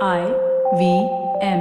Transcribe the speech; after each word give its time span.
I 0.00 0.20
V 0.78 0.82
M. 1.42 1.60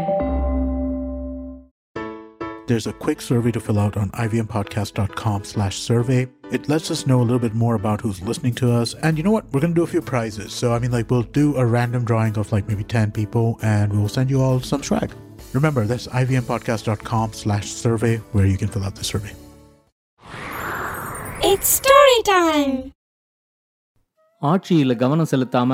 There's 2.67 2.87
a 2.87 2.94
quick 2.94 3.19
survey 3.19 3.52
to 3.52 3.60
fill 3.60 3.79
out 3.79 3.98
on 3.98 4.12
ivmpodcast.com 4.12 5.43
slash 5.43 5.77
survey. 5.79 6.29
It 6.51 6.69
lets 6.69 6.89
us 6.89 7.05
know 7.05 7.19
a 7.19 7.23
little 7.23 7.39
bit 7.39 7.54
more 7.54 7.75
about 7.75 7.99
who's 7.99 8.21
listening 8.21 8.54
to 8.55 8.71
us. 8.71 8.93
And 8.93 9.17
you 9.17 9.23
know 9.23 9.31
what? 9.31 9.46
We're 9.51 9.59
going 9.59 9.73
to 9.73 9.79
do 9.79 9.83
a 9.83 9.88
few 9.88 10.01
prizes. 10.01 10.54
So, 10.54 10.73
I 10.73 10.79
mean, 10.79 10.91
like, 10.91 11.12
we'll 11.12 11.23
do 11.23 11.57
a 11.57 11.65
random 11.65 12.05
drawing 12.05 12.38
of 12.38 12.51
like 12.54 12.69
maybe 12.69 12.85
10 12.85 13.12
people 13.12 13.60
and 13.62 13.92
we'll 13.92 14.08
send 14.08 14.29
you 14.29 14.42
all 14.42 14.62
some 14.62 14.83
swag. 14.83 15.12
Remember, 15.53 15.85
that's 15.85 16.08
ivmpodcast.com 16.08 17.34
slash 17.34 17.68
survey 17.70 18.18
where 18.32 18.46
you 18.46 18.58
can 18.58 18.70
fill 18.70 18.86
out 18.86 18.96
the 18.96 19.04
survey. 19.04 19.34
It's 21.52 21.68
story 21.80 22.20
time! 22.36 22.73
ஆட்சியில 24.52 24.94
கவனம் 24.96 25.30
செலுத்தாம 25.32 25.73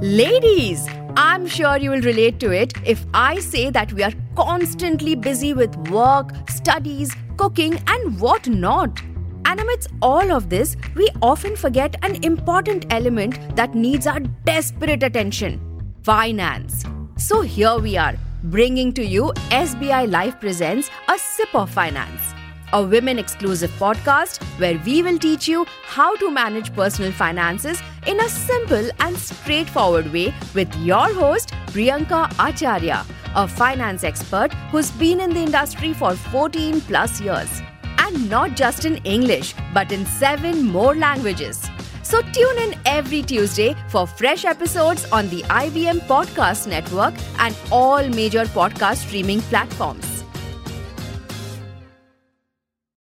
Ladies, 0.00 0.88
I'm 1.16 1.48
sure 1.48 1.76
you 1.76 1.90
will 1.90 2.02
relate 2.02 2.38
to 2.38 2.52
it 2.52 2.72
if 2.86 3.04
I 3.12 3.40
say 3.40 3.68
that 3.70 3.92
we 3.92 4.04
are 4.04 4.12
constantly 4.36 5.16
busy 5.16 5.54
with 5.54 5.74
work, 5.90 6.30
studies, 6.48 7.12
cooking, 7.36 7.82
and 7.88 8.20
what 8.20 8.46
not. 8.48 9.02
And 9.44 9.58
amidst 9.58 9.88
all 10.00 10.30
of 10.30 10.50
this, 10.50 10.76
we 10.94 11.08
often 11.20 11.56
forget 11.56 11.96
an 12.04 12.22
important 12.22 12.86
element 12.90 13.56
that 13.56 13.74
needs 13.74 14.06
our 14.06 14.20
desperate 14.44 15.02
attention 15.02 15.60
finance. 16.04 16.84
So 17.16 17.40
here 17.40 17.76
we 17.78 17.96
are, 17.96 18.14
bringing 18.44 18.92
to 18.92 19.04
you 19.04 19.32
SBI 19.50 20.08
Life 20.08 20.38
Presents 20.38 20.90
A 21.08 21.18
Sip 21.18 21.52
of 21.56 21.70
Finance 21.70 22.37
a 22.72 22.82
women 22.82 23.18
exclusive 23.18 23.70
podcast 23.72 24.42
where 24.58 24.80
we 24.84 25.02
will 25.02 25.18
teach 25.18 25.48
you 25.48 25.64
how 25.82 26.14
to 26.16 26.30
manage 26.30 26.74
personal 26.74 27.12
finances 27.12 27.80
in 28.06 28.20
a 28.20 28.28
simple 28.28 28.90
and 29.00 29.16
straightforward 29.16 30.12
way 30.12 30.34
with 30.54 30.74
your 30.76 31.12
host, 31.14 31.52
Priyanka 31.68 32.30
Acharya, 32.38 33.04
a 33.34 33.48
finance 33.48 34.04
expert 34.04 34.52
who's 34.70 34.90
been 34.92 35.20
in 35.20 35.30
the 35.30 35.40
industry 35.40 35.92
for 35.92 36.14
14 36.14 36.80
plus 36.82 37.20
years. 37.20 37.62
And 37.98 38.30
not 38.30 38.56
just 38.56 38.84
in 38.84 38.96
English, 38.98 39.54
but 39.74 39.92
in 39.92 40.06
seven 40.06 40.64
more 40.64 40.94
languages. 40.94 41.68
So 42.02 42.22
tune 42.22 42.58
in 42.58 42.74
every 42.86 43.22
Tuesday 43.22 43.76
for 43.88 44.06
fresh 44.06 44.46
episodes 44.46 45.04
on 45.12 45.28
the 45.28 45.42
IBM 45.42 46.00
Podcast 46.06 46.66
Network 46.66 47.14
and 47.38 47.54
all 47.70 48.08
major 48.08 48.44
podcast 48.46 49.06
streaming 49.06 49.42
platforms. 49.42 50.17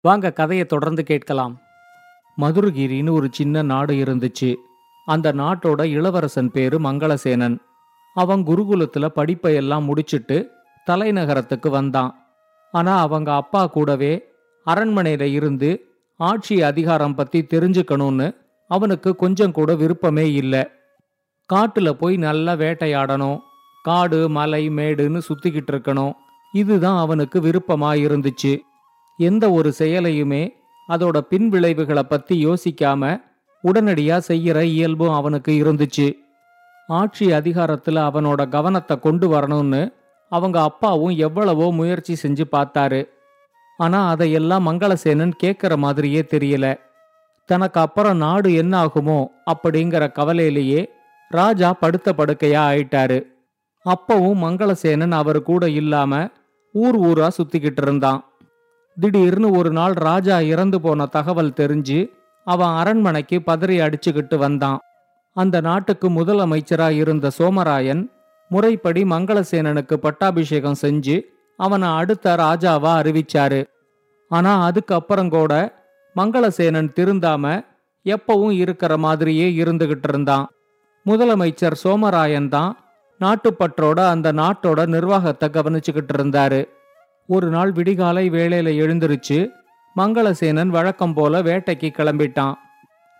வாங்க 0.05 0.31
கதையை 0.31 0.65
தொடர்ந்து 0.65 1.03
கேட்கலாம். 1.03 1.61
மதுரகிரின்னு 2.41 3.11
ஒரு 3.11 3.27
சின்ன 3.31 3.61
நாடு 3.61 3.93
இருந்துச்சு. 3.93 4.55
அந்த 5.05 5.33
நாட்டோட 5.33 5.83
இளவரசன் 5.83 6.51
பேரு 6.51 6.79
மங்களசேனன். 6.79 7.57
அவன் 8.13 8.45
குருகுலத்துல 8.45 9.05
படிப்பை 9.05 9.55
எல்லாம் 9.55 9.83
முடிச்சிட்டு 9.83 10.51
தலைநகரத்துக்கு 10.89 11.69
வந்தான். 11.69 12.27
ஆனா 12.71 12.99
அவங்க 12.99 13.35
அப்பா 13.35 13.65
கூடவே 13.65 14.23
அரண்மனையில 14.65 15.21
இருந்து 15.21 15.85
ஆட்சி 16.17 16.61
அதிகாரம் 16.61 17.15
பத்தி 17.15 17.41
தெரிஞ்சுக்கணும்னு 17.41 18.35
அவனுக்கு 18.67 19.15
கொஞ்சம் 19.15 19.51
கூட 19.51 19.75
விருப்பமே 19.75 20.33
இல்லை. 20.33 20.67
காட்டுல 21.53 21.91
போய் 21.91 22.17
நல்லா 22.17 22.53
வேட்டையாடணும். 22.53 23.39
காடு 23.83 24.29
மலை 24.29 24.69
மேடுன்னு 24.69 25.21
சுத்திக்கிட்டு 25.27 25.71
இருக்கணும். 25.71 26.13
இதுதான் 26.53 26.99
அவனுக்கு 26.99 27.41
விருப்பமா 27.41 27.91
இருந்துச்சு. 28.07 28.59
எந்த 29.17 29.51
ஒரு 29.51 29.73
செயலையுமே 29.77 30.43
அதோட 30.89 31.17
பின் 31.17 31.49
விளைவுகளை 31.49 32.03
பத்தி 32.03 32.45
யோசிக்காம 32.45 33.21
உடனடியா 33.63 34.17
செய்யற 34.27 34.61
இயல்பும் 34.61 35.13
அவனுக்கு 35.13 35.51
இருந்துச்சு. 35.63 36.07
ஆட்சி 36.87 37.25
அதிகாரத்துல 37.27 38.01
அவனோட 38.09 38.49
கவனத்தை 38.49 38.99
கொண்டு 38.99 39.27
வரணும்னு 39.33 39.93
அவங்க 40.29 40.61
அப்பாவும் 40.61 41.15
எவ்வளவோ 41.17 41.71
முயற்சி 41.71 42.13
செஞ்சு 42.23 42.45
பார்த்தாரு. 42.51 43.07
ஆனா 43.77 44.09
அதையெல்லாம் 44.09 44.67
மங்களசேனன் 44.67 45.33
கேட்கிற 45.37 45.77
மாதிரியே 45.77 46.21
தெரியல. 46.21 46.65
தனக்கு 47.45 47.79
அப்புறம் 47.79 48.17
நாடு 48.17 48.53
என்ன 48.53 48.85
ஆகுமோ 48.85 49.19
அப்படிங்கிற 49.51 50.03
கவலையிலேயே 50.11 50.87
ராஜா 51.29 51.73
படுத்த 51.73 52.13
படுக்கையா 52.17 52.61
ஆயிட்டாரு. 52.71 53.19
அப்பவும் 53.85 54.41
மங்களசேனன் 54.43 55.11
அவர் 55.11 55.43
கூட 55.43 55.69
இல்லாம 55.69 56.29
ஊர் 56.71 56.99
ஊரா 56.99 57.27
சுத்திக்கிட்டு 57.37 57.81
இருந்தான். 57.81 58.21
திடீர்னு 58.97 59.51
ஒரு 59.51 59.71
நாள் 59.71 59.93
ராஜா 59.93 60.39
இறந்து 60.39 60.81
போன 60.81 61.05
தகவல் 61.05 61.55
தெரிஞ்சு 61.55 62.09
அவன் 62.43 62.67
அரண்மனைக்கு 62.67 63.41
பதறி 63.45 63.77
அடிச்சுக்கிட்டு 63.85 64.35
வந்தான். 64.35 64.79
அந்த 65.33 65.61
நாட்டுக்கு 65.61 66.09
முதலமைச்சரா 66.09 66.89
இருந்த 66.91 67.31
சோமராயன் 67.39 68.03
முறைப்படி 68.49 69.03
மங்களசேனனுக்கு 69.03 69.93
பட்டாபிஷேகம் 69.93 70.81
செஞ்சு 70.81 71.21
அவனை 71.57 71.87
அடுத்த 71.89 72.35
ராஜாவா 72.35 72.91
அறிவிச்சாரு. 73.01 73.65
ஆனா 74.29 74.63
அதுக்கப்புறம் 74.63 75.29
கூட 75.29 75.53
மங்களசேனன் 76.15 76.89
திருந்தாம 76.95 77.63
எப்பவும் 78.05 78.51
இருக்கிற 78.51 78.97
மாதிரியே 78.97 79.63
இருந்துகிட்டு 79.63 80.07
இருந்தான். 80.07 80.45
முதலமைச்சர் 81.05 81.75
சோமராயன் 81.83 82.49
தான் 82.49 82.71
நாட்டுப்பற்றோட 83.21 83.99
அந்த 84.07 84.33
நாட்டோட 84.33 84.85
நிர்வாகத்தை 84.85 85.49
கவனிச்சுக்கிட்டு 85.49 86.13
இருந்தாரு. 86.17 86.61
ஒரு 87.27 87.47
நாள் 87.47 87.71
விடிகாலை 87.71 88.23
வேளையில 88.29 88.69
எழுந்திருச்சு 88.81 89.37
மங்களசேனன் 89.95 90.67
வழக்கம் 90.67 91.13
போல 91.13 91.41
வேட்டைக்கு 91.41 91.89
கிளம்பிட்டான். 91.89 92.53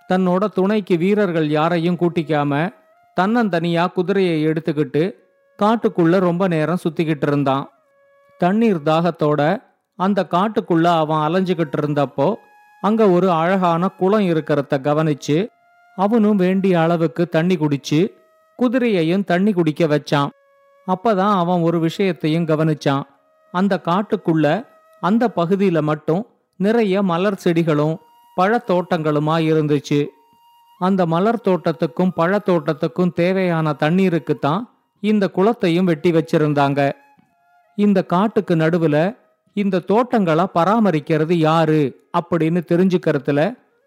தன்னோட 0.09 0.47
துணைக்கு 0.47 0.97
வீரர்கள் 0.97 1.47
யாரையும் 1.49 1.97
கூட்டிக்காம 1.97 2.69
தன்னந்தனியா 3.17 3.85
குதிரையை 3.91 4.35
எடுத்துக்கிட்டு 4.47 5.03
காட்டுக்குள்ள 5.59 6.19
ரொம்ப 6.19 6.47
நேரம் 6.47 6.83
சுத்திக்கிட்டு 6.83 7.27
இருந்தான். 7.27 7.66
தண்ணீர் 8.38 8.81
தாகத்தோட 8.85 9.41
அந்த 9.99 10.27
காட்டுக்குள்ள 10.29 10.83
அவன் 10.83 11.23
அலைஞ்சுக்கிட்டு 11.25 11.79
இருந்தப்போ 11.81 12.35
அங்க 12.81 13.09
ஒரு 13.09 13.31
அழகான 13.31 13.87
குளம் 13.87 14.27
இருக்கிறத 14.33 14.79
கவனிச்சு 14.87 15.47
அவனும் 15.95 16.35
வேண்டிய 16.35 16.81
அளவுக்கு 16.81 17.27
தண்ணி 17.27 17.57
குடிச்சு 17.57 17.99
குதிரையையும் 18.59 19.23
தண்ணி 19.23 19.51
குடிக்க 19.53 19.85
வச்சான். 19.85 20.29
அப்பதான் 20.87 21.35
அவன் 21.41 21.61
ஒரு 21.61 21.79
விஷயத்தையும் 21.79 22.45
கவனிச்சான். 22.45 23.05
அந்த 23.55 23.73
காட்டுக்குள்ள 23.85 24.45
அந்த 25.01 25.23
பகுதியில 25.35 25.81
மட்டும் 25.81 26.21
நிறைய 26.57 27.01
மலர் 27.01 27.41
செடிகளும் 27.43 27.95
பழத்தோட்டங்களுமா 28.38 29.35
இருந்துச்சு. 29.49 29.99
அந்த 30.79 31.01
மலர் 31.05 31.43
தோட்டத்துக்கும் 31.43 32.11
பழத்தோட்டத்துக்கும் 32.17 33.13
தேவையான 33.13 33.73
தண்ணீருக்கு 33.73 34.35
தான் 34.39 34.61
இந்த 35.03 35.25
குளத்தையும் 35.29 35.85
வெட்டி 35.85 36.11
வச்சிருந்தாங்க. 36.11 36.79
இந்த 37.75 37.99
காட்டுக்கு 38.03 38.55
நடுவுல 38.55 38.97
இந்த 39.55 39.79
தோட்டங்களை 39.79 40.45
பராமரிக்கிறது 40.55 41.33
யாரு? 41.33 41.81
அப்படின்னு 42.17 42.61
தெரிஞ்சுக்கிறதுல 42.72 43.41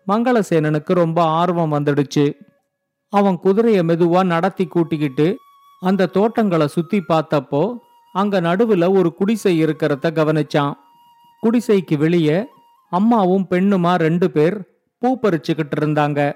மங்களசேனனுக்கு 0.09 0.93
ரொம்ப 1.03 1.19
ஆர்வம் 1.41 1.73
வந்துடுச்சு. 1.73 2.27
அவன் 3.13 3.39
குதிரையை 3.39 3.83
மெதுவா 3.83 4.25
நடத்தி 4.25 4.65
கூட்டிக்கிட்டு 4.67 5.29
அந்த 5.81 6.07
தோட்டங்களை 6.07 6.67
சுத்தி 6.67 6.99
பார்த்தப்போ 7.09 7.63
அங்க 8.13 8.41
நடுவுல 8.41 8.99
ஒரு 8.99 9.15
குடிசை 9.15 9.65
இருக்கிறத 9.65 10.11
கவனிச்சான். 10.11 10.73
குடிசைக்கு 11.43 11.97
வெளியே 11.97 12.47
அம்மாவும் 12.91 13.47
பெண்ணுமா 13.51 13.95
ரெண்டு 13.95 14.31
பேர் 14.31 14.57
பூ 14.99 15.19
பறிச்சுக்கிட்டு 15.23 15.77
இருந்தாங்க. 15.81 16.33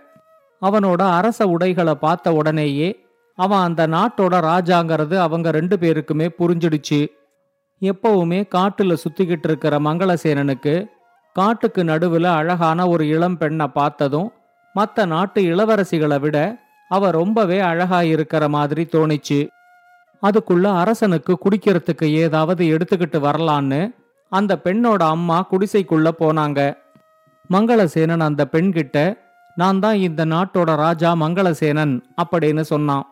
அவனோட 0.62 1.02
அரச 1.02 1.46
உடைகளை 1.46 1.94
பார்த்த 1.94 2.32
உடனேயே 2.32 3.00
அவன் 3.34 3.58
அந்த 3.58 3.86
நாட்டோட 3.86 4.34
ராஜாங்கிறது 4.40 5.16
அவங்க 5.16 5.50
ரெண்டு 5.50 5.76
பேருக்குமே 5.76 6.28
புரிஞ்சிடுச்சு. 6.38 7.06
எப்பவுமே 7.80 8.40
காட்டுல 8.54 8.96
சுத்திக்கிட்டு 9.04 9.44
இருக்கிற 9.44 9.78
மங்களசேனனுக்கு 9.78 10.86
காட்டுக்கு 11.32 11.84
நடுவுல 11.84 12.24
அழகான 12.24 12.88
ஒரு 12.88 13.08
இளம் 13.08 13.38
பெண்ணை 13.38 13.66
பார்த்ததும் 13.66 14.32
மற்ற 14.74 15.04
நாட்டு 15.04 15.42
இளவரசிகளை 15.42 16.20
விட 16.20 16.58
அவ 16.88 17.10
ரொம்பவே 17.10 17.60
அழகா 17.60 18.02
இருக்கிற 18.02 18.48
மாதிரி 18.48 18.88
தோணிச்சு. 18.92 19.48
அதுக்குள்ள 20.22 20.64
அரசனுக்கு 20.64 21.38
குடிக்கிறதுக்கு 21.44 22.04
ஏதாவது 22.04 22.66
எடுத்துக்கிட்டு 22.66 23.18
வரலான்னு 23.18 23.94
அந்த 24.28 24.60
பெண்ணோட 24.64 24.96
அம்மா 24.96 25.46
குடிசைக்குள்ள 25.50 26.10
போனாங்க. 26.18 26.76
மங்களசேனன் 27.50 28.20
அந்த 28.20 28.48
பெண்கிட்ட 28.52 29.18
நான் 29.54 29.80
தான் 29.80 29.96
இந்த 29.96 30.26
நாட்டோட 30.26 30.76
ராஜா 30.76 31.14
மங்களசேனன் 31.14 32.00
அப்படின்னு 32.22 32.60
சொன்னான். 32.60 33.06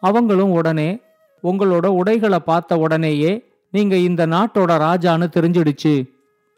அவங்களும் 0.00 0.50
உடனே 0.50 1.00
உங்களோட 1.42 1.86
உடைகளை 1.86 2.38
பார்த்த 2.38 2.78
உடனேயே 2.78 3.44
நீங்க 3.70 3.96
இந்த 3.96 4.26
நாட்டோட 4.26 4.72
ராஜான்னு 4.86 5.26
தெரிஞ்சிடுச்சு. 5.36 6.12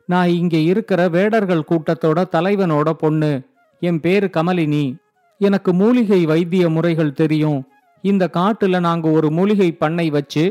நான் 0.06 0.28
இங்க 0.28 0.56
இருக்கிற 0.56 1.08
வேடர்கள் 1.08 1.68
கூட்டத்தோட 1.70 2.24
தலைவனோட 2.32 2.90
பொண்ணு. 2.90 3.42
என் 3.80 4.00
பேரு 4.00 4.30
கமலினி. 4.32 4.96
எனக்கு 5.38 5.72
மூலிகை 5.72 6.24
வைத்திய 6.26 6.68
முறைகள் 6.68 7.12
தெரியும். 7.12 7.64
இந்த 8.10 8.24
காட்டுல 8.36 8.80
நாங்க 8.80 9.06
ஒரு 9.18 9.28
மூலிகை 9.30 9.68
பண்ணை 9.72 10.06
வச்சு 10.10 10.44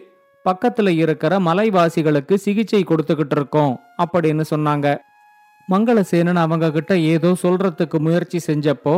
பக்கத்துல 0.46 0.90
இருக்கிற 1.04 1.34
மலைவாசிகளுக்கு 1.40 2.36
சிகிச்சை 2.46 2.81
கொடுத்துக்கிட்டு 2.84 3.36
இருக்கோம் 3.38 3.74
அப்படின்னு 4.04 4.44
சொன்னாங்க. 4.54 4.88
மங்களசேனன் 5.69 6.42
அவங்க 6.46 6.68
கிட்ட 6.72 6.94
ஏதோ 7.13 7.30
சொல்றதுக்கு 7.44 7.98
முயற்சி 8.00 8.40
செஞ்சப்போ 8.48 8.96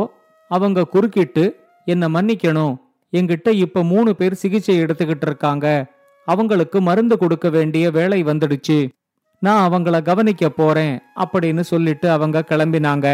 அவங்க 0.50 0.84
குறுக்கிட்டு 0.84 1.44
என்ன 1.84 2.08
மன்னிக்கணும் 2.08 2.74
எங்கிட்ட 3.12 3.48
இப்ப 3.64 3.82
மூணு 3.92 4.10
பேர் 4.16 4.40
சிகிச்சை 4.42 4.74
எடுத்துக்கிட்டு 4.82 5.26
இருக்காங்க. 5.28 5.66
அவங்களுக்கு 6.28 6.78
மருந்து 6.80 7.16
கொடுக்க 7.18 7.48
வேண்டிய 7.48 7.90
வேலை 7.90 8.18
வந்துடுச்சு. 8.24 8.78
நான் 9.42 9.64
அவங்கள 9.68 9.96
கவனிக்க 10.02 10.48
போறேன் 10.48 10.94
அப்படின்னு 11.16 11.64
சொல்லிட்டு 11.72 12.06
அவங்க 12.10 12.38
கிளம்பினாங்க. 12.50 13.06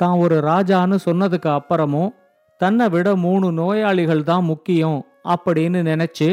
தான் 0.00 0.16
ஒரு 0.24 0.36
ராஜான்னு 0.50 0.96
சொன்னதுக்கு 1.06 1.48
அப்புறமும் 1.58 2.12
தன்னை 2.60 2.88
விட 2.88 3.16
மூணு 3.16 3.52
நோயாளிகள் 3.52 4.22
தான் 4.22 4.44
முக்கியம் 4.44 5.06
அப்படின்னு 5.24 5.80
நினைச்சு 5.90 6.28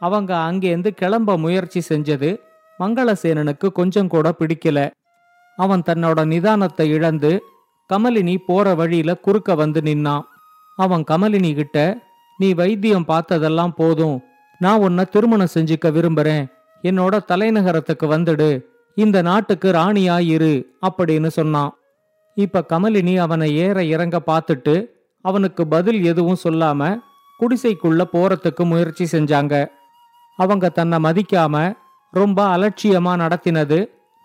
அவங்க 0.00 0.32
அங்கேருந்து 0.36 0.90
கிளம்ப 0.90 1.36
முயற்சி 1.38 1.80
செஞ்சது 1.88 2.30
மங்களசேனனுக்கு 2.80 3.66
கொஞ்சம் 3.72 4.08
கூட 4.08 4.34
பிடிக்கல. 4.38 4.78
அவன் 5.56 5.82
தன்னோட 5.86 6.18
நிதானத்தை 6.32 6.86
இழந்து 6.86 7.30
கமலினி 7.90 8.36
போற 8.46 8.74
வழியில 8.74 9.10
குறுக்க 9.16 9.54
வந்து 9.54 9.80
நின்னான். 9.80 10.24
அவன் 10.76 11.04
கமலினி 11.10 11.54
கிட்ட 11.54 11.98
நீ 12.38 12.52
வைத்தியம் 12.52 13.08
பார்த்ததெல்லாம் 13.08 13.74
போதும். 13.76 14.22
நான் 14.58 14.78
உன்னை 14.78 15.04
திருமணம் 15.04 15.54
செஞ்சுக்க 15.54 15.86
விரும்புறேன். 15.96 16.44
என்னோட 16.82 17.14
தலைநகரத்துக்கு 17.28 18.06
வந்துடு. 18.14 18.50
இந்த 18.94 19.22
நாட்டுக்கு 19.22 19.70
ராணியா 19.72 20.16
இரு 20.20 20.52
அப்படின்னு 20.86 21.26
சொன்னான். 21.26 21.72
இப்ப 22.34 22.64
கமலினி 22.68 23.16
அவனை 23.16 23.56
ஏற 23.56 23.84
இறங்க 23.84 24.16
பார்த்துட்டு 24.26 24.74
அவனுக்கு 25.28 25.62
பதில் 25.66 26.00
எதுவும் 26.04 26.42
சொல்லாம 26.44 26.80
குடிசைக்குள்ள 27.40 28.02
போறதுக்கு 28.12 28.62
முயற்சி 28.64 29.04
செஞ்சாங்க. 29.12 29.54
அவங்க 30.38 30.68
தன்னை 30.68 30.98
மதிக்காம 31.06 31.54
ரொம்ப 32.12 32.38
அலட்சியமா 32.56 33.12
நடத்தினது 33.22 33.78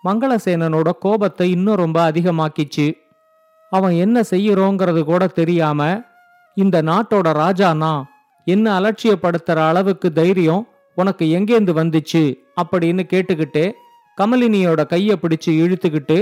மங்களசேனனோட 0.04 0.90
கோபத்தை 1.04 1.46
இன்னும் 1.50 1.80
ரொம்ப 1.82 1.98
அதிகமாக்கிச்சு. 2.10 2.86
அவன் 3.72 3.94
என்ன 4.04 4.20
செய்யறோங்கிறது 4.30 5.02
கூட 5.04 5.22
தெரியாம 5.40 5.80
இந்த 6.56 6.76
நாட்டோட 6.82 7.28
ராஜானா 7.42 7.92
என்ன 8.46 8.66
அலட்சியப்படுத்துற 8.80 9.58
அளவுக்கு 9.70 10.08
தைரியம் 10.12 10.62
உனக்கு 10.98 11.24
எங்கேந்து 11.38 11.72
வந்துச்சு 11.80 12.22
அப்படின்னு 12.60 13.02
கேட்டுக்கிட்டே 13.12 13.66
கமலினியோட 14.18 14.80
கைய 14.92 15.12
பிடிச்சு 15.22 15.52
இழுத்துக்கிட்டு 15.62 16.18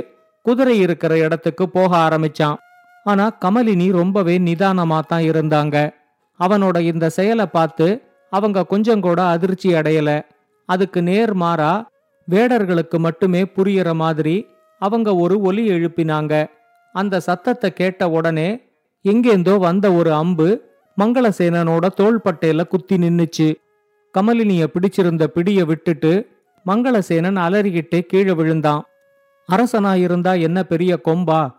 குதிரை 0.46 0.74
இருக்கிற 0.78 1.12
இடத்துக்கு 1.18 1.64
போக 1.68 1.90
ஆரம்பிச்சான். 2.06 2.58
ஆனா 3.04 3.30
கமலினி 3.44 3.92
ரொம்பவே 3.92 4.38
நிதானமா 4.38 5.00
தான் 5.00 5.22
இருந்தாங்க. 5.22 5.92
அவனோட 6.40 6.80
இந்த 6.80 7.08
செயலை 7.08 7.46
பார்த்து 7.46 8.02
அவங்க 8.30 8.66
கொஞ்சம் 8.66 9.00
கூட 9.00 9.22
அதிர்ச்சி 9.22 9.74
அடையல. 9.74 10.22
அதுக்கு 10.66 11.02
நேர் 11.02 11.34
மாறா 11.34 11.90
வேடர்களுக்கு 12.30 12.98
மட்டுமே 12.98 13.42
புரியற 13.42 13.94
மாதிரி 13.94 14.46
அவங்க 14.78 15.14
ஒரு 15.16 15.40
ஒலி 15.40 15.68
எழுப்பினாங்க. 15.70 16.46
அந்த 16.92 17.20
சத்தத்தை 17.20 17.72
கேட்ட 17.72 18.10
உடனே 18.10 18.68
எங்கேந்தோ 19.04 19.58
வந்த 19.58 19.92
ஒரு 19.92 20.14
அம்பு 20.14 20.62
மங்களசேனனோட 20.98 21.88
தோள்பட்டையில 22.00 22.66
குத்தி 22.66 22.96
நின்னுச்சு. 22.96 23.54
கமலினிய 24.18 24.66
பிடிச்சிருந்த 24.74 25.24
பிடிய 25.24 25.64
விட்டுட்டு 25.64 26.28
மங்களசேனன் 26.66 27.38
அலறிக்கிட்டே 27.38 28.00
கீழே 28.00 28.32
விழுந்தான். 28.32 28.82
அரசனா 29.48 29.96
இருந்தா 29.96 30.32
என்ன 30.32 30.62
பெரிய 30.62 31.00
கொம்பா? 31.04 31.50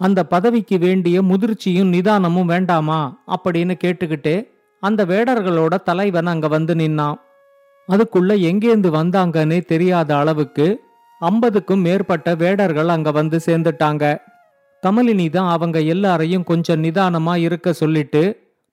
அந்த 0.00 0.20
பதவிக்கு 0.24 0.78
வேண்டிய 0.78 1.22
முதிர்ச்சியும் 1.22 1.92
நிதானமும் 1.94 2.44
வேண்டாமா? 2.44 3.00
அப்படின்னு 3.26 3.74
கேட்டுக்கிட்டே 3.84 4.36
அந்த 4.82 5.04
வேடர்களோட 5.04 5.74
தலைவன் 5.82 6.26
அங்க 6.26 6.48
வந்து 6.48 6.74
நின்னான். 6.74 7.18
அதுக்குள்ள 7.88 8.32
எங்கேந்து 8.50 8.88
வந்தாங்கன்னே 8.96 9.58
தெரியாத 9.64 10.16
அளவுக்கு 10.16 10.66
ஐம்பதுக்கும் 11.20 11.80
மேற்பட்ட 11.80 12.34
வேடர்கள் 12.34 12.88
அங்க 12.88 13.10
வந்து 13.10 13.40
சேர்ந்துட்டாங்க. 13.46 14.04
கமலினி 14.82 15.30
தான் 15.30 15.50
அவங்க 15.50 15.80
எல்லாரையும் 15.80 16.44
கொஞ்சம் 16.44 16.82
நிதானமா 16.84 17.36
இருக்க 17.36 17.72
சொல்லிட்டு 17.72 18.22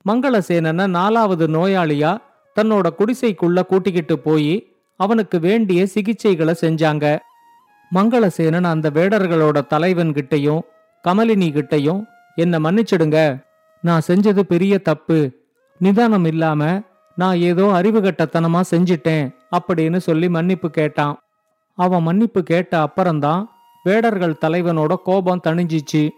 மங்களசேனனை 0.05 0.87
நாலாவது 0.87 1.47
நோயாளியா 1.47 2.11
தன்னோட 2.55 2.87
குடிசைக்குள்ள 2.99 3.65
கூட்டிக்கிட்டு 3.65 4.19
போய் 4.19 4.53
அவனுக்கு 4.99 5.39
வேண்டிய 5.39 5.87
சிகிச்சைகளை 5.93 6.53
செஞ்சாங்க. 6.61 7.05
மங்களசேனன் 7.91 8.71
அந்த 8.73 8.89
வேடர்களோட 8.89 9.57
தலைவன்கிட்டையும் 9.73 10.63
கமலினி 11.03 11.49
கிட்டையும் 11.51 12.05
என்ன 12.35 12.59
மன்னிச்சிடுங்க. 12.59 13.45
நான் 13.81 14.01
செஞ்சது 14.07 14.39
பெரிய 14.39 14.77
தப்பு. 14.77 15.45
நிதானம் 15.77 16.25
இல்லாம 16.25 16.81
நான் 17.15 17.37
ஏதோ 17.37 17.63
அறிவுகட்டத்தனமா 17.63 18.61
செஞ்சிட்டேன் 18.71 19.35
அப்படின்னு 19.57 19.97
சொல்லி 19.97 20.29
மன்னிப்பு 20.29 20.69
கேட்டான். 20.69 21.17
அவன் 21.75 22.03
மன்னிப்பு 22.03 22.43
கேட்ட 22.43 22.81
அப்புறம்தான் 22.81 23.49
வேடர்கள் 23.83 24.37
தலைவனோட 24.41 24.95
கோபம் 25.03 25.41
தணிஞ்சிச்சு. 25.47 26.09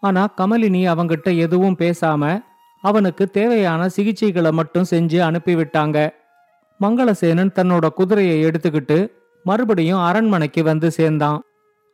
ஆனா 0.00 0.28
கமலினி 0.36 0.82
அவங்கிட்ட 0.92 1.36
எதுவும் 1.36 1.76
பேசாம 1.78 2.42
அவனுக்கு 2.82 3.30
தேவையான 3.30 3.86
சிகிச்சைகளை 3.96 4.52
மட்டும் 4.52 4.86
செஞ்சு 4.90 5.18
அனுப்பிவிட்டாங்க. 5.28 6.10
மங்களசேனன் 6.80 7.54
தன்னோட 7.54 7.88
குதிரையை 7.88 8.44
எடுத்துக்கிட்டு 8.44 9.10
மறுபடியும் 9.44 9.98
அரண்மனைக்கு 9.98 10.62
வந்து 10.62 10.90
சேர்ந்தான். 10.90 11.42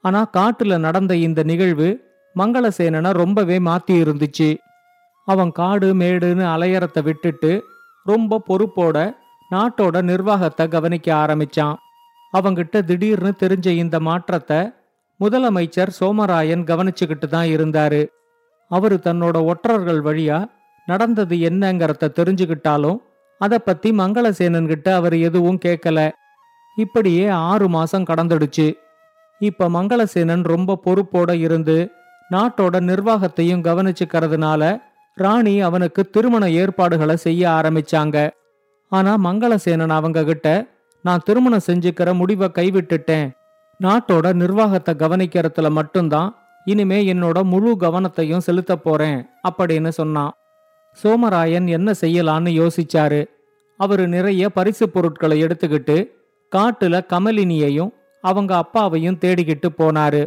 ஆனா 0.02 0.30
காட்டுல 0.32 0.78
நடந்த 0.78 1.16
இந்த 1.16 1.42
நிகழ்வு 1.42 2.05
மங்களசேனனை 2.36 3.10
ரொம்பவே 3.12 3.56
மாத்தி 3.58 3.94
இருந்துச்சு 4.02 4.48
அவன் 5.28 5.52
காடு 5.52 5.88
மேடுன்னு 5.94 6.44
அலையறத்தை 6.54 7.00
விட்டுட்டு 7.02 7.52
ரொம்ப 8.06 8.40
பொறுப்போட 8.48 8.96
நாட்டோட 9.50 9.96
நிர்வாகத்தை 10.02 10.64
கவனிக்க 10.68 11.08
ஆரம்பிச்சான். 11.14 11.76
அவங்கிட்ட 12.32 12.76
திடீர்னு 12.84 13.32
தெரிஞ்ச 13.42 13.68
இந்த 13.82 13.96
மாற்றத்தை 14.00 14.60
முதலமைச்சர் 15.20 15.92
சோமராயன் 16.00 16.64
கவனிச்சுக்கிட்டு 16.64 17.26
தான் 17.26 17.48
இருந்தாரு. 17.54 18.02
அவரு 18.70 18.96
தன்னோட 19.04 19.36
ஒற்றர்கள் 19.44 20.00
வழியா 20.02 20.38
நடந்தது 20.88 21.36
என்னங்கிறத 21.48 22.10
தெரிஞ்சுக்கிட்டாலும் 22.18 22.98
அதை 23.40 23.58
பத்தி 23.58 23.88
மங்களசேனன்கிட்ட 23.92 24.88
அவர் 24.94 25.16
எதுவும் 25.28 25.62
கேட்கல 25.64 26.00
இப்படியே 26.76 27.24
ஆறு 27.50 27.66
மாசம் 27.68 28.08
கடந்துடுச்சு. 28.10 28.66
இப்ப 29.40 29.68
மங்களசேனன் 29.68 30.44
ரொம்ப 30.54 30.78
பொறுப்போட 30.86 31.30
இருந்து 31.40 31.76
நாட்டோட 32.30 32.80
நிர்வாகத்தையும் 32.80 33.62
கவனிச்சுக்கிறதுனால 33.62 34.82
ராணி 35.14 35.60
அவனுக்கு 35.60 36.10
திருமண 36.10 36.50
ஏற்பாடுகளை 36.50 37.16
செய்ய 37.16 37.48
ஆரம்பிச்சாங்க. 37.48 38.30
ஆனா 38.88 39.16
மங்களசேனன் 39.16 39.88
அவங்க 39.88 40.24
கிட்ட 40.24 40.66
நான் 41.02 41.22
திருமணம் 41.24 41.66
செஞ்சுக்கிற 41.66 42.14
முடிவை 42.14 42.48
கைவிட்டுட்டேன். 42.54 43.30
நாட்டோட 43.82 44.32
நிர்வாகத்தை 44.32 44.94
கவனிக்கிறதுல 44.94 45.70
மட்டும்தான் 45.70 46.34
இனிமே 46.64 47.12
என்னோட 47.12 47.42
முழு 47.42 47.76
கவனத்தையும் 47.80 48.38
செலுத்த 48.38 48.76
போறேன் 48.76 49.26
அப்படின்னு 49.48 49.88
சொன்னான். 49.88 50.32
சோமராயன் 51.02 51.68
என்ன 51.68 51.92
செய்யலான்னு 52.00 52.52
யோசிச்சாரு. 52.60 53.26
அவரு 53.76 54.08
நிறைய 54.08 54.48
பரிசு 54.48 54.88
பொருட்களை 54.88 55.44
எடுத்துக்கிட்டு 55.44 56.08
காட்டுல 56.56 57.00
கமலினியையும் 57.12 57.90
அவங்க 58.20 58.56
அப்பாவையும் 58.56 59.18
தேடிக்கிட்டு 59.20 59.68
போனாரு. 59.78 60.26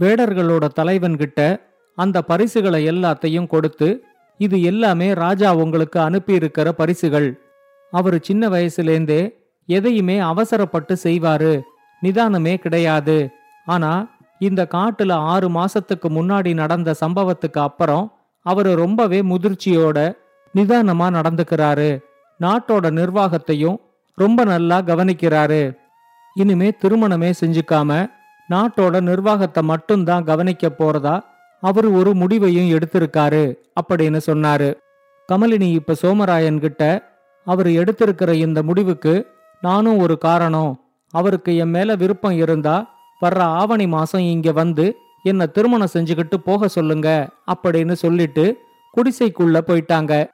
வேடர்களோட 0.00 0.68
தலைவன்கிட்ட 0.80 1.60
அந்த 1.96 2.22
பரிசுகளை 2.22 2.88
எல்லாத்தையும் 2.88 3.46
கொடுத்து 3.46 4.04
இது 4.38 4.62
எல்லாமே 4.62 5.14
ராஜா 5.14 5.54
உங்களுக்கு 5.54 6.00
அனுப்பியிருக்கிற 6.00 6.68
பரிசுகள். 6.68 7.40
அவரு 7.90 8.18
சின்ன 8.22 8.48
வயசுலேந்தே 8.48 9.34
எதையுமே 9.66 10.18
அவசரப்பட்டு 10.18 10.96
செய்வாரு. 11.02 11.60
நிதானமே 12.02 12.56
கிடையாது. 12.56 13.30
ஆனா 13.66 14.08
இந்த 14.38 14.68
காட்டுல 14.74 15.12
ஆறு 15.12 15.48
மாசத்துக்கு 15.50 16.08
முன்னாடி 16.08 16.54
நடந்த 16.54 16.94
சம்பவத்துக்கு 17.04 17.58
அப்புறம் 17.58 18.12
அவரு 18.42 18.74
ரொம்பவே 18.74 19.22
முதிர்ச்சியோட 19.22 20.16
நிதானமா 20.54 21.08
நடந்துக்கிறாரு. 21.18 22.00
நாட்டோட 22.40 22.90
நிர்வாகத்தையும் 22.90 23.76
ரொம்ப 24.14 24.44
நல்லா 24.44 24.78
கவனிக்கிறாரு. 24.80 25.76
இனிமே 26.34 26.72
திருமணமே 26.82 27.32
செஞ்சுக்காம 27.40 28.10
நாட்டோட 28.50 29.00
நிர்வாகத்தை 29.00 29.62
மட்டும்தான் 29.62 30.24
கவனிக்க 30.24 30.68
போறதா? 30.68 31.20
அவர் 31.60 31.86
ஒரு 31.86 32.14
முடிவையும் 32.14 32.78
எடுத்திருக்காரு 32.78 33.54
அப்படின்னு 33.80 34.20
சொன்னாரு. 34.26 34.74
கமலினி 35.32 35.72
இப்ப 35.72 35.94
சோமராயன் 36.02 36.58
கிட்ட 36.58 37.12
அவர் 37.44 37.66
எடுத்திருக்கிற 37.66 38.32
இந்த 38.32 38.62
முடிவுக்கு 38.62 39.26
நானும் 39.60 39.98
ஒரு 39.98 40.18
காரணம். 40.18 40.84
அவருக்கு 41.10 41.56
என் 41.56 41.70
மேல 41.70 41.94
விருப்பம் 41.94 42.36
இருந்தா 42.36 42.98
வர்ற 43.22 43.38
ஆவணி 43.38 43.86
மாசம் 43.86 44.20
இங்க 44.20 44.52
வந்து 44.52 44.94
என்ன 45.22 45.46
திருமணம் 45.46 45.94
செஞ்சுக்கிட்டு 45.94 46.34
போக 46.34 46.68
சொல்லுங்க 46.68 47.28
அப்படின்னு 47.52 47.92
சொல்லிட்டு 47.92 48.56
குடிசைக்குள்ள 48.96 49.58
போயிட்டாங்க. 49.66 50.30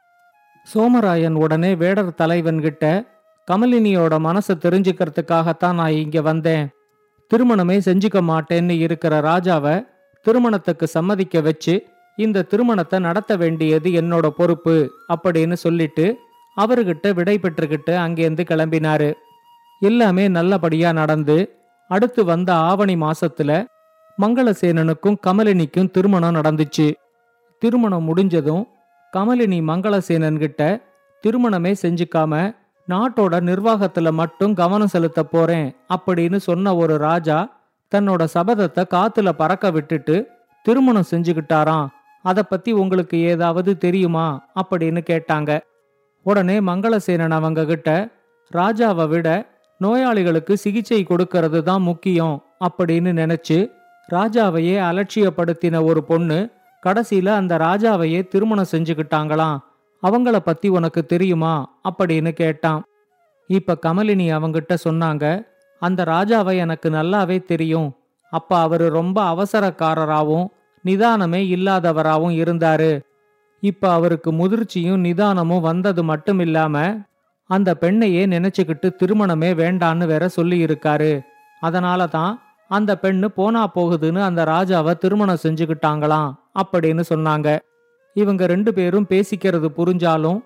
சோமராயன் 0.75 1.35
உடனே 1.35 1.75
வேடர் 1.75 2.19
தலைவன்கிட்ட 2.23 3.07
கமலினியோட 3.51 4.15
மனசை 4.19 4.55
தெரிஞ்சுக்கிறதுக்காகத்தான் 4.55 5.75
நான் 5.75 5.93
இங்க 5.93 6.21
வந்தேன். 6.21 6.69
திருமணமே 7.31 7.77
செஞ்சுக்க 7.87 8.19
மாட்டேன்னு 8.31 8.75
இருக்கிற 8.79 9.15
ராஜாவை 9.21 9.75
திருமணத்துக்கு 10.27 10.87
சம்மதிக்க 10.87 11.41
வச்சு 11.41 11.75
இந்த 12.19 12.43
திருமணத்தை 12.43 12.99
நடத்த 12.99 13.33
வேண்டியது 13.37 13.89
என்னோட 13.91 14.27
பொறுப்பு 14.29 14.77
அப்படின்னு 15.09 15.57
சொல்லிட்டு 15.65 16.07
அவர்கிட்ட 16.57 17.07
விடை 17.15 17.39
பெற்றுக்கிட்டு 17.39 17.93
அங்கேருந்து 18.05 18.45
கிளம்பினாரு. 18.51 19.13
எல்லாமே 19.81 20.29
நல்லபடியா 20.29 20.93
நடந்து 20.93 21.37
அடுத்து 21.91 22.25
வந்த 22.25 22.51
ஆவணி 22.55 22.95
மாசத்துல 22.95 23.51
மங்களசேனனுக்கும் 24.19 25.19
கமலினிக்கும் 25.27 25.91
திருமணம் 25.91 26.35
நடந்துச்சு. 26.35 26.87
திருமணம் 27.63 28.07
முடிஞ்சதும் 28.09 28.65
கமலினி 29.13 29.59
மங்களசேனன்கிட்ட 29.71 30.63
திருமணமே 31.25 31.73
செஞ்சுக்காம 31.83 32.33
நாட்டோட 32.89 33.35
நிர்வாகத்துல 33.41 34.13
மட்டும் 34.13 34.55
கவனம் 34.55 34.87
செலுத்த 34.87 35.23
போறேன் 35.23 35.77
அப்படின்னு 35.89 36.37
சொன்ன 36.37 36.77
ஒரு 36.77 36.99
ராஜா 36.99 37.61
தன்னோட 37.95 38.27
சபதத்தை 38.35 38.85
காத்துல 38.91 39.29
பறக்க 39.29 39.71
விட்டுட்டு 39.71 40.27
திருமணம் 40.63 41.11
செஞ்சுக்கிட்டாராம் 41.11 41.87
அத 42.23 42.43
பத்தி 42.43 42.73
உங்களுக்கு 42.73 43.19
ஏதாவது 43.19 43.79
தெரியுமா? 43.79 44.49
அப்படின்னு 44.57 45.01
கேட்டாங்க. 45.11 45.61
உடனே 46.23 46.61
மங்களசேனன் 46.61 47.31
அவங்க 47.31 47.65
கிட்ட 47.65 48.09
ராஜாவை 48.53 49.09
விட 49.09 49.47
நோயாளிகளுக்கு 49.79 50.57
சிகிச்சை 50.57 51.07
கொடுக்கறது 51.09 51.63
தான் 51.63 51.83
முக்கியம் 51.83 52.45
அப்படின்னு 52.61 53.13
நினைச்சு 53.23 53.71
ராஜாவையே 54.13 54.75
அலட்சியப்படுத்தின 54.89 55.85
ஒரு 55.85 56.05
பொண்ணு 56.05 56.51
கடைசியில 56.87 57.29
அந்த 57.29 57.57
ராஜாவையே 57.57 58.29
திருமணம் 58.29 58.73
செஞ்சுக்கிட்டாங்களாம். 58.73 59.59
அவங்கள 60.07 60.37
பத்தி 60.37 60.69
உனக்கு 60.69 61.07
தெரியுமா? 61.07 61.81
அப்படின்னு 61.89 62.31
கேட்டான். 62.33 62.85
இப்ப 63.47 63.79
கமலினி 63.87 64.27
அவங்கிட்ட 64.37 64.77
சொன்னாங்க 64.85 65.47
அந்த 65.81 66.05
ராஜாவை 66.05 66.57
எனக்கு 66.57 66.91
நல்லாவே 66.91 67.45
தெரியும். 67.45 67.93
அப்ப 68.31 68.59
அவரு 68.59 68.89
ரொம்ப 68.89 69.23
அவசரக்காரராகவும் 69.23 70.47
நிதானமே 70.85 71.41
இல்லாதவராகவும் 71.55 72.37
இருந்தாரு. 72.43 73.01
இப்ப 73.61 73.93
அவருக்கு 73.93 74.33
முதிர்ச்சியும் 74.33 75.05
நிதானமும் 75.05 75.61
வந்தது 75.61 76.05
மட்டும் 76.05 76.39
இல்லாம 76.39 76.77
அந்த 77.51 77.77
பெண்ணையே 77.81 78.23
நினைச்சுக்கிட்டு 78.27 78.89
திருமணமே 79.03 79.51
வேண்டான்னு 79.55 80.07
வேற 80.07 80.29
சொல்லியிருக்காரு. 80.37 81.21
அதனால 81.61 82.07
தான் 82.07 82.43
அந்த 82.69 82.99
பெண்ணு 83.03 83.27
போனா 83.27 83.71
போகுதுன்னு 83.75 84.21
அந்த 84.23 84.45
ராஜாவை 84.45 84.95
திருமணம் 84.97 85.43
செஞ்சுக்கிட்டாங்களாம் 85.43 86.33
அப்படின்னு 86.55 87.03
சொன்னாங்க. 87.15 87.59
இவங்க 88.21 88.47
ரெண்டு 88.47 88.75
பேரும் 88.75 89.07
பேசிக்கிறது 89.09 89.69
புரிஞ்சாலும் 89.79 90.39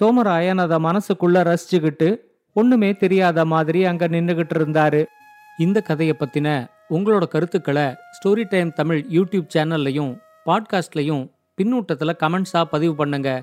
சோமராயன் 0.00 0.60
அதை 0.60 0.76
மனசுக்குள்ள 0.78 1.40
ரசிச்சுக்கிட்டு 1.48 2.08
ஒண்ணுமே 2.52 2.92
தெரியாத 2.92 3.44
மாதிரி 3.44 3.84
அங்க 3.84 4.08
நின்னுகிட்டு 4.08 4.54
இருந்தாரு. 4.58 5.04
இந்த 5.58 5.80
கதையை 5.80 6.14
பத்தின 6.18 6.48
உங்களோட 6.90 7.24
கருத்துக்களை 7.28 7.86
ஸ்டோரி 8.16 8.44
டைம் 8.48 8.72
தமிழ் 8.72 9.04
யூடியூப் 9.12 9.48
சேனல்லையும் 9.54 10.12
பாட்காஸ்ட்லையும் 10.46 11.24
பின்னூட்டத்தில் 11.58 12.18
கமெண்ட்ஸா 12.22 12.62
பதிவு 12.64 12.94
பண்ணுங்க. 12.94 13.42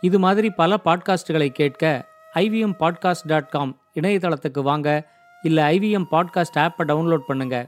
இது 0.00 0.18
மாதிரி 0.18 0.50
பல 0.50 0.78
பாட்காஸ்டுகளை 0.84 1.48
கேட்க 1.48 1.84
ஐவிஎம் 2.34 2.76
பாட்காஸ்ட் 2.80 3.26
டாட் 3.26 3.48
காம் 3.48 3.78
இணையதளத்துக்கு 3.94 4.62
வாங்க. 4.62 4.88
இல்லை 5.42 5.62
ஐவிஎம் 5.74 6.10
பாட்காஸ்ட் 6.10 6.60
ஆப்பை 6.64 6.84
டவுன்லோட் 6.90 7.28
பண்ணுங்கள் 7.28 7.66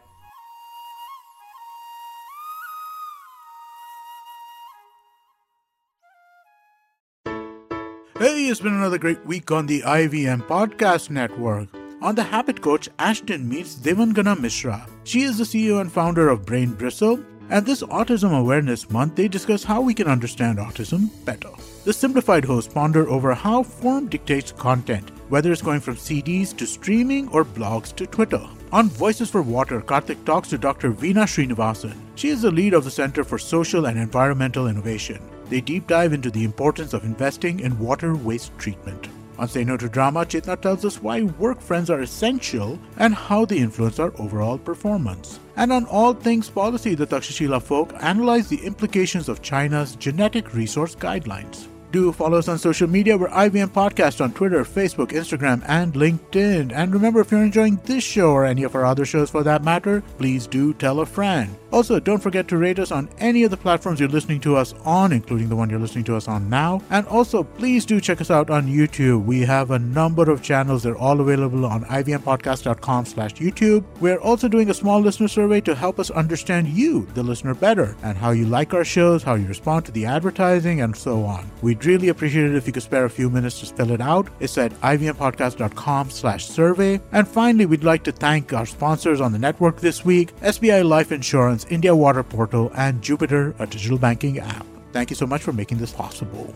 Hey, 8.19 8.49
it's 8.49 8.59
been 8.59 8.75
another 8.75 8.99
great 8.99 9.25
week 9.27 9.53
on 9.53 9.67
the 9.67 9.81
IVM 9.83 10.45
Podcast 10.49 11.09
Network. 11.09 11.69
On 12.03 12.17
the 12.17 12.23
Habit 12.25 12.61
Coach, 12.61 12.89
Ashton 12.99 13.49
meets 13.49 13.77
Devangana 13.77 14.37
Mishra. 14.37 14.89
She 15.05 15.23
is 15.23 15.39
the 15.39 15.45
CEO 15.45 15.81
and 15.81 15.93
founder 15.93 16.29
of 16.29 16.45
Brain 16.45 16.73
Bristle. 16.73 17.25
And 17.49 17.65
this 17.65 17.85
Autism 17.85 18.37
Awareness 18.37 18.91
Month, 18.91 19.15
they 19.15 19.29
discuss 19.29 19.63
how 19.63 19.81
we 19.81 19.95
can 19.95 20.09
understand 20.09 20.59
autism 20.59 21.11
better. 21.25 21.51
The 21.85 21.93
simplified 21.93 22.45
hosts 22.45 22.75
ponder 22.75 23.09
over 23.09 23.35
how 23.35 23.63
form 23.63 24.09
dictates 24.09 24.51
content, 24.51 25.13
whether 25.29 25.53
it's 25.53 25.63
going 25.63 25.79
from 25.79 25.95
CDs 25.95 26.57
to 26.57 26.67
streaming 26.67 27.29
or 27.29 27.45
blogs 27.45 27.95
to 27.95 28.05
Twitter. 28.05 28.45
On 28.73 28.89
Voices 28.89 29.31
for 29.31 29.43
Water, 29.43 29.81
Karthik 29.81 30.25
talks 30.25 30.49
to 30.49 30.59
Dr. 30.59 30.93
Veena 30.93 31.23
Srinivasan. 31.23 31.95
She 32.17 32.31
is 32.31 32.43
the 32.43 32.51
lead 32.51 32.75
of 32.75 32.83
the 32.83 32.91
Center 32.91 33.23
for 33.23 33.39
Social 33.39 33.87
and 33.87 33.97
Environmental 33.97 34.67
Innovation. 34.67 35.21
They 35.49 35.61
deep 35.61 35.87
dive 35.87 36.13
into 36.13 36.31
the 36.31 36.45
importance 36.45 36.93
of 36.93 37.05
investing 37.05 37.61
in 37.61 37.79
water 37.79 38.15
waste 38.15 38.57
treatment. 38.59 39.09
On 39.39 39.49
Say 39.49 39.63
No 39.65 39.77
to 39.77 39.89
Drama, 39.89 40.27
Chetna 40.27 40.61
tells 40.61 40.85
us 40.85 41.01
why 41.01 41.23
work 41.23 41.61
friends 41.61 41.91
are 41.91 42.01
essential 42.01 42.79
and 42.97 43.15
how 43.15 43.45
they 43.45 43.59
influence 43.59 43.99
our 43.99 44.13
overall 44.19 44.59
performance. 44.59 45.39
And 45.57 45.73
on 45.73 45.87
All 45.87 46.13
Things 46.13 46.51
Policy, 46.51 46.95
the 46.97 47.07
Takshashila 47.07 47.63
folk 47.63 47.95
analyze 48.01 48.49
the 48.49 48.65
implications 48.65 49.29
of 49.29 49.41
China's 49.41 49.95
genetic 49.95 50.55
resource 50.55 50.97
guidelines. 50.97 51.69
Do 51.91 52.13
follow 52.13 52.39
us 52.39 52.49
on 52.49 52.59
social 52.59 52.87
media. 52.87 53.17
We're 53.17 53.29
IVM 53.29 53.69
Podcast 53.69 54.23
on 54.23 54.33
Twitter, 54.33 54.63
Facebook, 54.63 55.09
Instagram, 55.13 55.63
and 55.67 55.95
LinkedIn. 55.95 56.71
And 56.75 56.93
remember, 56.93 57.21
if 57.21 57.31
you're 57.31 57.43
enjoying 57.43 57.81
this 57.85 58.05
show 58.05 58.31
or 58.31 58.45
any 58.45 58.63
of 58.65 58.75
our 58.75 58.85
other 58.85 59.07
shows 59.07 59.31
for 59.31 59.43
that 59.45 59.65
matter, 59.65 60.03
please 60.19 60.47
do 60.47 60.75
tell 60.75 61.01
a 61.01 61.07
friend. 61.07 61.57
Also, 61.71 62.01
don't 62.01 62.23
forget 62.23 62.49
to 62.49 62.57
rate 62.57 62.79
us 62.79 62.91
on 62.91 63.09
any 63.19 63.43
of 63.43 63.51
the 63.51 63.57
platforms 63.57 64.01
you're 64.01 64.09
listening 64.09 64.41
to 64.41 64.57
us 64.57 64.75
on, 64.85 65.13
including 65.13 65.49
the 65.49 65.57
one 65.57 65.69
you're 65.69 65.79
listening 65.79 66.05
to 66.05 66.17
us 66.17 66.29
on 66.29 66.49
now. 66.49 66.83
And 66.91 67.07
also, 67.07 67.43
please 67.43 67.85
do 67.85 68.01
check 68.01 68.21
us 68.21 68.31
out 68.31 68.51
on 68.51 68.67
YouTube. 68.67 69.25
We 69.25 69.41
have 69.43 69.71
a 69.71 69.79
number 69.79 70.31
of 70.31 70.43
channels. 70.43 70.83
They're 70.83 70.97
all 70.97 71.21
available 71.21 71.67
on 71.67 71.85
ivmpodcast.com 71.85 73.05
slash 73.07 73.35
YouTube. 73.35 73.85
We're 74.01 74.21
also 74.21 74.49
doing 74.49 74.71
a 74.71 74.75
small 74.75 75.01
listener 75.01 75.29
survey 75.29 75.61
to 75.63 75.75
help 75.75 75.99
us 75.99 76.11
understand 76.11 76.69
you, 76.69 77.07
the 77.15 77.23
listener, 77.23 77.55
better 77.55 77.97
and 78.03 78.17
how 78.17 78.31
you 78.31 78.47
like 78.47 78.75
our 78.75 78.85
shows, 78.85 79.23
how 79.23 79.35
you 79.35 79.47
respond 79.47 79.85
to 79.87 79.93
the 79.93 80.07
advertising, 80.07 80.81
and 80.81 80.97
so 80.97 81.25
on. 81.25 81.51
We'd 81.79 81.87
really 81.87 82.09
appreciate 82.09 82.47
it 82.47 82.57
if 82.57 82.67
you 82.67 82.73
could 82.73 82.83
spare 82.83 83.05
a 83.05 83.11
few 83.11 83.31
minutes 83.31 83.61
to 83.61 83.67
fill 83.67 83.93
it 83.93 84.01
out. 84.01 84.27
It's 84.41 84.59
at 84.59 84.73
ivmpodcast.com 84.81 86.11
slash 86.11 86.47
survey. 86.47 87.01
And 87.13 87.29
finally, 87.29 87.67
we'd 87.67 87.85
like 87.85 88.03
to 88.05 88.11
thank 88.11 88.53
our 88.53 88.67
sponsors 88.67 89.21
on 89.21 89.31
the 89.31 89.39
network 89.39 89.79
this 89.79 90.05
week, 90.05 90.35
SBI 90.41 90.85
Life 90.85 91.13
Insurance, 91.13 91.67
India 91.71 91.95
Water 91.95 92.25
Portal, 92.25 92.73
and 92.75 93.01
Jupiter, 93.01 93.55
a 93.61 93.67
digital 93.69 93.97
banking 93.97 94.41
app. 94.41 94.67
Thank 94.93 95.11
you 95.11 95.15
so 95.15 95.25
much 95.25 95.43
for 95.43 95.53
making 95.53 95.79
this 95.79 95.93
possible. 95.93 96.53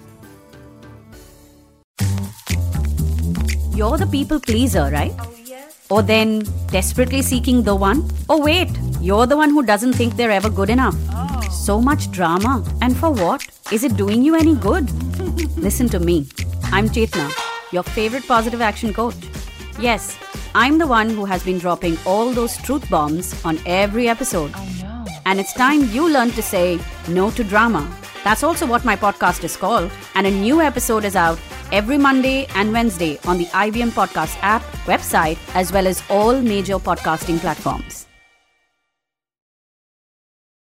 You're 3.76 3.99
the 3.99 4.09
people 4.11 4.41
pleaser, 4.41 4.91
right? 4.91 5.14
Oh, 5.21 5.29
or 5.88 6.02
then 6.02 6.41
desperately 6.69 7.23
seeking 7.23 7.62
the 7.62 7.76
one? 7.76 8.11
Oh, 8.29 8.43
wait, 8.43 8.71
you're 9.00 9.26
the 9.26 9.37
one 9.37 9.50
who 9.50 9.62
doesn't 9.62 9.93
think 9.93 10.17
they're 10.17 10.33
ever 10.33 10.50
good 10.50 10.71
enough. 10.71 10.97
Oh. 11.11 11.41
So 11.50 11.81
much 11.81 12.11
drama. 12.11 12.64
And 12.81 12.97
for 12.97 13.11
what? 13.11 13.47
Is 13.71 13.85
it 13.85 13.97
doing 13.97 14.23
you 14.23 14.35
any 14.35 14.55
good? 14.57 14.91
Listen 15.37 15.89
to 15.89 15.99
me. 15.99 16.27
I'm 16.65 16.89
Chetna, 16.89 17.31
your 17.73 17.83
favorite 17.83 18.27
positive 18.27 18.61
action 18.61 18.93
coach. 18.93 19.15
Yes, 19.79 20.19
I'm 20.55 20.79
the 20.79 20.87
one 20.87 21.09
who 21.11 21.25
has 21.25 21.43
been 21.43 21.59
dropping 21.59 21.97
all 22.05 22.33
those 22.33 22.57
truth 22.59 22.89
bombs 22.91 23.35
on 23.45 23.59
every 23.65 24.09
episode. 24.09 24.53
I 24.55 24.83
know. 24.83 25.07
And 25.25 25.41
it's 25.41 25.55
time 25.55 25.89
you 25.91 26.09
learn 26.12 26.33
to 26.33 26.43
say 26.43 26.79
no 27.09 27.31
to 27.31 27.45
drama. 27.45 27.91
That's 28.25 28.43
also 28.43 28.67
what 28.67 28.85
my 28.85 28.95
podcast 28.95 29.43
is 29.45 29.57
called. 29.57 29.91
And 30.15 30.27
a 30.27 30.31
new 30.31 30.61
episode 30.61 31.05
is 31.05 31.17
out 31.17 31.39
every 31.73 31.97
Monday 31.97 32.47
and 32.55 32.73
Wednesday 32.73 33.19
on 33.25 33.39
the 33.39 33.47
IBM 33.47 33.91
Podcast 33.91 34.37
app, 34.43 34.62
website, 34.85 35.39
as 35.55 35.73
well 35.73 35.87
as 35.87 36.03
all 36.11 36.41
major 36.41 36.79
podcasting 36.79 37.39
platforms. 37.39 38.07